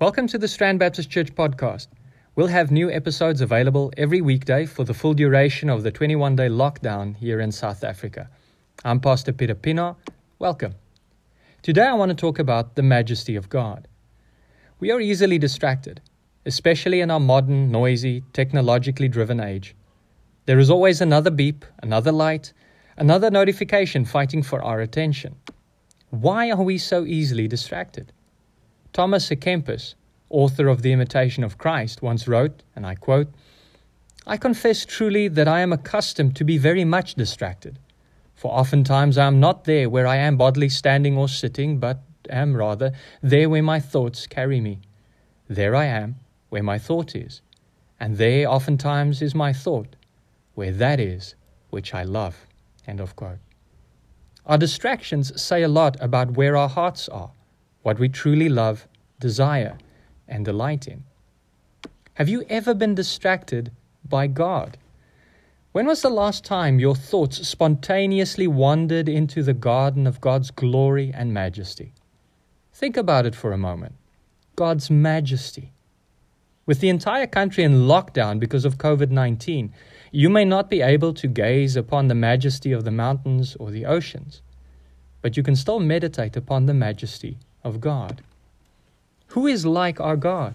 Welcome 0.00 0.28
to 0.28 0.38
the 0.38 0.46
Strand 0.46 0.78
Baptist 0.78 1.10
Church 1.10 1.34
podcast. 1.34 1.88
We'll 2.36 2.46
have 2.46 2.70
new 2.70 2.88
episodes 2.88 3.40
available 3.40 3.92
every 3.96 4.20
weekday 4.20 4.64
for 4.64 4.84
the 4.84 4.94
full 4.94 5.12
duration 5.12 5.68
of 5.68 5.82
the 5.82 5.90
21 5.90 6.36
day 6.36 6.46
lockdown 6.46 7.16
here 7.16 7.40
in 7.40 7.50
South 7.50 7.82
Africa. 7.82 8.30
I'm 8.84 9.00
Pastor 9.00 9.32
Peter 9.32 9.56
Pienaar. 9.56 9.96
Welcome. 10.38 10.76
Today 11.62 11.82
I 11.82 11.94
want 11.94 12.10
to 12.10 12.14
talk 12.14 12.38
about 12.38 12.76
the 12.76 12.82
majesty 12.84 13.34
of 13.34 13.48
God. 13.48 13.88
We 14.78 14.92
are 14.92 15.00
easily 15.00 15.36
distracted, 15.36 16.00
especially 16.46 17.00
in 17.00 17.10
our 17.10 17.18
modern, 17.18 17.72
noisy, 17.72 18.22
technologically 18.32 19.08
driven 19.08 19.40
age. 19.40 19.74
There 20.46 20.60
is 20.60 20.70
always 20.70 21.00
another 21.00 21.30
beep, 21.30 21.64
another 21.82 22.12
light, 22.12 22.52
another 22.96 23.32
notification 23.32 24.04
fighting 24.04 24.44
for 24.44 24.62
our 24.62 24.80
attention. 24.80 25.34
Why 26.10 26.52
are 26.52 26.62
we 26.62 26.78
so 26.78 27.04
easily 27.04 27.48
distracted? 27.48 28.12
Thomas 28.92 29.28
à 29.30 29.36
Kempis, 29.36 29.94
author 30.30 30.68
of 30.68 30.82
The 30.82 30.92
Imitation 30.92 31.44
of 31.44 31.58
Christ, 31.58 32.02
once 32.02 32.26
wrote, 32.26 32.62
and 32.74 32.86
I 32.86 32.94
quote, 32.94 33.28
I 34.26 34.36
confess 34.36 34.84
truly 34.84 35.28
that 35.28 35.48
I 35.48 35.60
am 35.60 35.72
accustomed 35.72 36.36
to 36.36 36.44
be 36.44 36.58
very 36.58 36.84
much 36.84 37.14
distracted, 37.14 37.78
for 38.34 38.52
oftentimes 38.52 39.16
I 39.16 39.26
am 39.26 39.40
not 39.40 39.64
there 39.64 39.88
where 39.88 40.06
I 40.06 40.16
am 40.16 40.36
bodily 40.36 40.68
standing 40.68 41.16
or 41.16 41.28
sitting, 41.28 41.78
but 41.78 42.02
am 42.28 42.56
rather 42.56 42.92
there 43.22 43.48
where 43.48 43.62
my 43.62 43.80
thoughts 43.80 44.26
carry 44.26 44.60
me. 44.60 44.80
There 45.48 45.74
I 45.74 45.86
am, 45.86 46.16
where 46.50 46.62
my 46.62 46.78
thought 46.78 47.16
is, 47.16 47.40
and 47.98 48.16
there 48.16 48.50
oftentimes 48.50 49.22
is 49.22 49.34
my 49.34 49.52
thought, 49.52 49.96
where 50.54 50.72
that 50.72 51.00
is 51.00 51.34
which 51.70 51.94
I 51.94 52.02
love. 52.02 52.46
End 52.86 53.00
of 53.00 53.16
quote. 53.16 53.38
Our 54.46 54.58
distractions 54.58 55.40
say 55.40 55.62
a 55.62 55.68
lot 55.68 55.96
about 56.00 56.32
where 56.32 56.56
our 56.56 56.68
hearts 56.68 57.08
are 57.08 57.30
what 57.88 57.98
we 57.98 58.06
truly 58.10 58.50
love, 58.50 58.86
desire, 59.18 59.78
and 60.28 60.44
delight 60.44 60.86
in. 60.86 61.04
Have 62.12 62.28
you 62.28 62.44
ever 62.50 62.74
been 62.74 62.94
distracted 62.94 63.72
by 64.06 64.26
God? 64.26 64.76
When 65.72 65.86
was 65.86 66.02
the 66.02 66.10
last 66.10 66.44
time 66.44 66.78
your 66.78 66.94
thoughts 66.94 67.48
spontaneously 67.48 68.46
wandered 68.46 69.08
into 69.08 69.42
the 69.42 69.54
garden 69.54 70.06
of 70.06 70.20
God's 70.20 70.50
glory 70.50 71.12
and 71.14 71.32
majesty? 71.32 71.94
Think 72.74 72.98
about 72.98 73.24
it 73.24 73.34
for 73.34 73.52
a 73.52 73.64
moment. 73.70 73.94
God's 74.54 74.90
majesty. 74.90 75.72
With 76.66 76.80
the 76.80 76.90
entire 76.90 77.26
country 77.26 77.64
in 77.64 77.86
lockdown 77.88 78.38
because 78.38 78.66
of 78.66 78.76
COVID 78.76 79.10
19, 79.10 79.72
you 80.12 80.28
may 80.28 80.44
not 80.44 80.68
be 80.68 80.82
able 80.82 81.14
to 81.14 81.26
gaze 81.26 81.74
upon 81.74 82.08
the 82.08 82.14
majesty 82.14 82.70
of 82.70 82.84
the 82.84 82.90
mountains 82.90 83.56
or 83.58 83.70
the 83.70 83.86
oceans, 83.86 84.42
but 85.22 85.38
you 85.38 85.42
can 85.42 85.56
still 85.56 85.80
meditate 85.80 86.36
upon 86.36 86.66
the 86.66 86.74
majesty 86.74 87.38
of 87.68 87.80
God. 87.80 88.22
Who 89.28 89.46
is 89.46 89.64
like 89.64 90.00
our 90.00 90.16
God? 90.16 90.54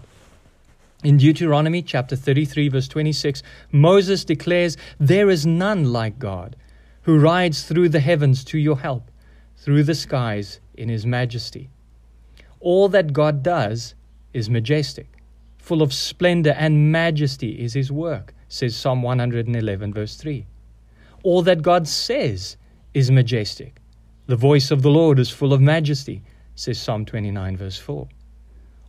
In 1.02 1.16
Deuteronomy 1.16 1.82
chapter 1.82 2.16
33, 2.16 2.68
verse 2.68 2.88
26, 2.88 3.42
Moses 3.70 4.24
declares, 4.24 4.76
There 4.98 5.30
is 5.30 5.46
none 5.46 5.92
like 5.92 6.18
God, 6.18 6.56
who 7.02 7.18
rides 7.18 7.64
through 7.64 7.90
the 7.90 8.00
heavens 8.00 8.42
to 8.44 8.58
your 8.58 8.78
help, 8.78 9.10
through 9.56 9.84
the 9.84 9.94
skies 9.94 10.60
in 10.74 10.88
his 10.88 11.06
majesty. 11.06 11.68
All 12.60 12.88
that 12.88 13.12
God 13.12 13.42
does 13.42 13.94
is 14.32 14.50
majestic, 14.50 15.18
full 15.58 15.82
of 15.82 15.92
splendor 15.92 16.54
and 16.58 16.90
majesty 16.90 17.62
is 17.62 17.74
his 17.74 17.92
work, 17.92 18.34
says 18.48 18.74
Psalm 18.74 19.02
111, 19.02 19.92
verse 19.92 20.16
3. 20.16 20.46
All 21.22 21.42
that 21.42 21.62
God 21.62 21.86
says 21.86 22.56
is 22.92 23.10
majestic. 23.10 23.80
The 24.26 24.36
voice 24.36 24.70
of 24.70 24.80
the 24.82 24.90
Lord 24.90 25.18
is 25.18 25.28
full 25.28 25.52
of 25.52 25.60
majesty, 25.60 26.22
says 26.54 26.80
Psalm 26.80 27.04
29, 27.04 27.56
verse 27.56 27.78
4. 27.78 28.08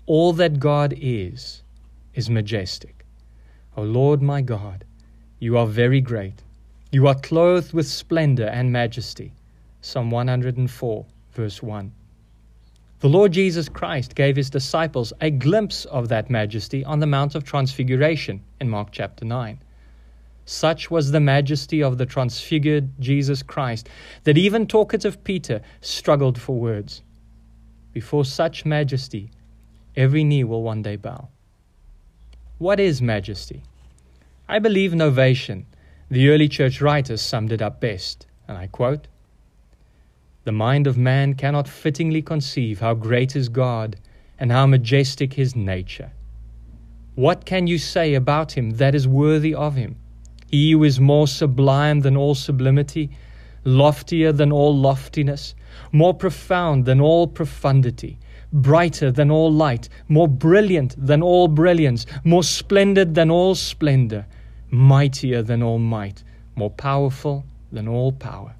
All 0.06 0.34
that 0.34 0.60
God 0.60 0.94
is, 0.98 1.64
is 2.14 2.30
majestic. 2.30 3.06
O 3.76 3.82
Lord 3.82 4.22
my 4.22 4.42
God, 4.42 4.86
you 5.40 5.58
are 5.58 5.68
very 5.68 6.00
great. 6.00 6.44
You 6.92 7.08
are 7.08 7.16
clothed 7.16 7.74
with 7.74 7.88
splendor 7.88 8.48
and 8.48 8.72
majesty. 8.72 9.34
Psalm 9.82 10.12
104, 10.12 11.06
verse 11.34 11.62
1. 11.62 11.92
The 13.02 13.10
Lord 13.10 13.34
Jesus 13.34 13.68
Christ 13.68 14.16
gave 14.16 14.36
his 14.36 14.50
disciples 14.50 15.12
a 15.20 15.30
glimpse 15.30 15.86
of 15.86 16.08
that 16.10 16.30
majesty 16.30 16.86
on 16.86 17.00
the 17.00 17.08
Mount 17.08 17.36
of 17.36 17.44
Transfiguration 17.44 18.42
in 18.62 18.70
Mark 18.70 18.90
chapter 18.92 19.26
9. 19.26 19.60
Such 20.46 20.90
was 20.90 21.12
the 21.12 21.20
majesty 21.20 21.84
of 21.84 21.98
the 21.98 22.06
transfigured 22.06 22.90
Jesus 23.00 23.44
Christ 23.44 23.90
that 24.24 24.38
even 24.38 24.68
talkative 24.68 25.24
Peter 25.24 25.62
struggled 25.82 26.40
for 26.40 26.56
words. 26.56 27.02
Before 27.96 28.26
such 28.26 28.66
majesty, 28.66 29.32
every 29.96 30.26
knee 30.26 30.44
will 30.44 30.62
one 30.62 30.82
day 30.82 30.98
bow. 30.98 31.30
What 32.58 32.78
is 32.78 33.02
majesty? 33.02 33.64
I 34.50 34.60
believe 34.60 34.92
Novatian, 34.92 35.64
the 36.10 36.28
early 36.28 36.50
church 36.50 36.82
writers, 36.82 37.22
summed 37.22 37.54
it 37.54 37.62
up 37.62 37.80
best, 37.80 38.28
and 38.50 38.58
I 38.58 38.68
quote 38.68 39.08
The 40.44 40.52
mind 40.52 40.88
of 40.88 40.98
man 40.98 41.36
cannot 41.36 41.70
fittingly 41.70 42.22
conceive 42.22 42.82
how 42.82 42.96
great 42.96 43.34
is 43.34 43.48
God 43.48 43.96
and 44.38 44.52
how 44.52 44.68
majestic 44.68 45.36
his 45.36 45.56
nature. 45.56 46.12
What 47.16 47.46
can 47.46 47.66
you 47.66 47.78
say 47.78 48.14
about 48.14 48.58
him 48.58 48.72
that 48.72 48.94
is 48.94 49.08
worthy 49.08 49.56
of 49.56 49.76
him? 49.76 49.96
He 50.52 50.74
who 50.74 50.84
is 50.84 51.00
more 51.00 51.30
sublime 51.30 52.02
than 52.02 52.18
all 52.18 52.36
sublimity, 52.36 53.12
loftier 53.66 54.32
than 54.32 54.52
all 54.52 54.78
loftiness, 54.78 55.56
more 55.92 56.14
profound 56.14 56.86
than 56.86 57.02
all 57.02 57.28
profundity, 57.28 58.18
brighter 58.54 59.12
than 59.12 59.30
all 59.30 59.52
light, 59.52 59.90
more 60.08 60.28
brilliant 60.28 60.96
than 60.98 61.22
all 61.22 61.48
brilliance, 61.48 62.06
more 62.24 62.44
splendid 62.44 63.16
than 63.16 63.30
all 63.30 63.56
splendor, 63.56 64.26
mightier 64.70 65.42
than 65.42 65.62
all 65.62 65.80
might, 65.80 66.24
more 66.56 66.70
powerful 66.70 67.44
than 67.72 67.88
all 67.88 68.12
power, 68.12 68.56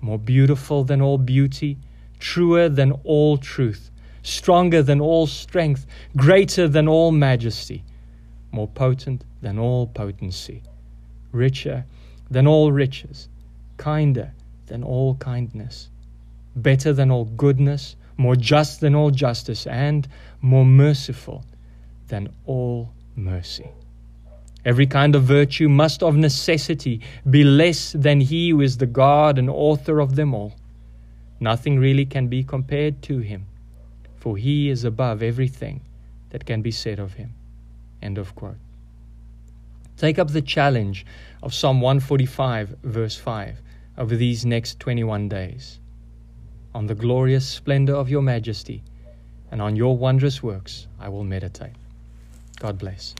more 0.00 0.18
beautiful 0.18 0.84
than 0.84 1.00
all 1.00 1.18
beauty, 1.18 1.78
truer 2.18 2.68
than 2.68 2.92
all 3.04 3.38
truth, 3.38 3.90
stronger 4.22 4.82
than 4.82 5.00
all 5.00 5.26
strength, 5.26 5.86
greater 6.16 6.68
than 6.68 6.88
all 6.88 7.12
majesty, 7.12 7.82
more 8.52 8.68
potent 8.68 9.24
than 9.40 9.58
all 9.58 9.86
potency, 9.86 10.62
richer 11.32 11.84
than 12.30 12.46
all 12.46 12.72
riches, 12.72 13.28
kinder 13.88 14.32
than 14.66 14.84
all 14.84 15.14
kindness 15.16 15.88
better 16.56 16.92
than 16.92 17.10
all 17.10 17.24
goodness, 17.24 17.96
more 18.16 18.36
just 18.36 18.80
than 18.80 18.94
all 18.94 19.10
justice, 19.10 19.66
and 19.66 20.08
more 20.40 20.64
merciful 20.64 21.44
than 22.08 22.32
all 22.46 22.92
mercy. 23.16 23.70
Every 24.64 24.86
kind 24.86 25.14
of 25.14 25.22
virtue 25.22 25.68
must 25.68 26.02
of 26.02 26.16
necessity 26.16 27.00
be 27.28 27.44
less 27.44 27.92
than 27.92 28.20
he 28.20 28.50
who 28.50 28.60
is 28.60 28.76
the 28.76 28.86
God 28.86 29.38
and 29.38 29.48
author 29.48 30.00
of 30.00 30.16
them 30.16 30.34
all. 30.34 30.54
Nothing 31.38 31.78
really 31.78 32.04
can 32.04 32.28
be 32.28 32.44
compared 32.44 33.00
to 33.02 33.20
him, 33.20 33.46
for 34.16 34.36
he 34.36 34.68
is 34.68 34.84
above 34.84 35.22
everything 35.22 35.80
that 36.28 36.44
can 36.44 36.60
be 36.60 36.70
said 36.70 36.98
of 36.98 37.14
him. 37.14 37.32
End 38.02 38.18
of 38.18 38.34
quote. 38.34 38.58
Take 39.96 40.18
up 40.18 40.30
the 40.30 40.42
challenge 40.42 41.06
of 41.42 41.54
Psalm 41.54 41.80
145, 41.80 42.76
verse 42.82 43.16
5, 43.16 43.60
over 44.00 44.16
these 44.16 44.46
next 44.46 44.80
21 44.80 45.28
days 45.28 45.78
on 46.74 46.86
the 46.86 46.94
glorious 46.94 47.46
splendor 47.46 47.94
of 47.94 48.08
your 48.08 48.22
majesty, 48.22 48.82
and 49.50 49.60
on 49.60 49.76
your 49.76 49.94
wondrous 49.94 50.42
works 50.42 50.86
I 50.98 51.10
will 51.10 51.24
meditate. 51.24 51.74
God 52.58 52.78
bless. 52.78 53.14